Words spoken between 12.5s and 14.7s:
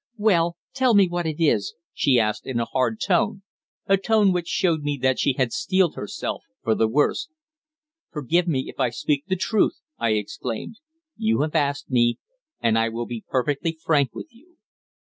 and I will be perfectly frank with you.